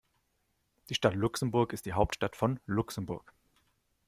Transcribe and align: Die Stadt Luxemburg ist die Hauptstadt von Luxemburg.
Die 0.89 0.95
Stadt 0.95 1.13
Luxemburg 1.13 1.73
ist 1.73 1.85
die 1.85 1.93
Hauptstadt 1.93 2.35
von 2.35 2.59
Luxemburg. 2.65 3.33